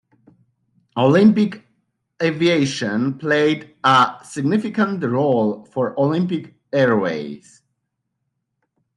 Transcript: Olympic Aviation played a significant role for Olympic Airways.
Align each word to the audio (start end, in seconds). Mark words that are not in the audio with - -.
Olympic 0.97 1.63
Aviation 2.23 3.19
played 3.19 3.75
a 3.83 4.17
significant 4.23 5.03
role 5.03 5.63
for 5.65 5.93
Olympic 5.99 6.55
Airways. 6.73 7.61